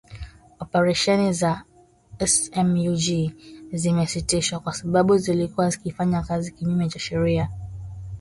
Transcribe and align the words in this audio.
Operesheni 0.59 1.33
za 1.33 1.63
SMUG 2.25 3.31
zimesitishwa 3.73 4.59
kwa 4.59 4.73
sababu 4.73 5.17
zilikuwa 5.17 5.69
zikifanya 5.69 6.21
kazi 6.21 6.51
kinyume 6.51 6.89
cha 6.89 6.99
sheria 6.99 7.49